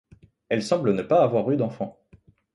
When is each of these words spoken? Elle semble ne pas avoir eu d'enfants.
Elle 0.49 0.63
semble 0.63 0.95
ne 0.95 1.03
pas 1.03 1.21
avoir 1.21 1.51
eu 1.51 1.57
d'enfants. 1.57 1.99